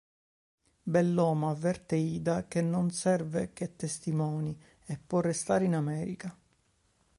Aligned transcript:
Bellomo 0.81 1.51
avverte 1.51 1.95
Ida 1.95 2.47
che 2.47 2.63
non 2.63 2.89
serve 2.89 3.53
che 3.53 3.75
testimoni 3.75 4.59
e 4.87 4.97
può 4.97 5.19
restare 5.21 5.65
in 5.65 5.75
America. 5.75 6.35